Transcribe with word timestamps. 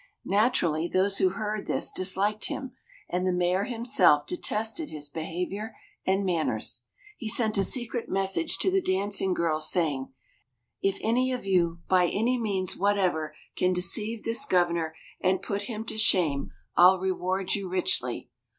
Naturally, 0.25 0.87
those 0.87 1.19
who 1.19 1.29
heard 1.29 1.67
this 1.67 1.91
disliked 1.93 2.45
him, 2.45 2.71
and 3.07 3.23
the 3.23 3.31
Mayor 3.31 3.65
himself 3.65 4.25
detested 4.25 4.89
his 4.89 5.07
behaviour 5.07 5.75
and 6.07 6.25
manners. 6.25 6.87
He 7.17 7.29
sent 7.29 7.55
a 7.59 7.63
secret 7.63 8.09
message 8.09 8.57
to 8.61 8.71
the 8.71 8.81
dancing 8.81 9.35
girls, 9.35 9.69
saying, 9.69 10.11
"If 10.81 10.97
any 11.03 11.31
of 11.31 11.45
you, 11.45 11.81
by 11.87 12.07
any 12.07 12.39
means 12.39 12.75
whatever, 12.75 13.35
can 13.55 13.73
deceive 13.73 14.23
this 14.23 14.43
governor, 14.45 14.95
and 15.19 15.39
put 15.43 15.65
him 15.69 15.85
to 15.85 15.99
shame, 15.99 16.49
I'll 16.75 16.97
reward 16.97 17.53
you 17.53 17.69
richly." 17.69 18.31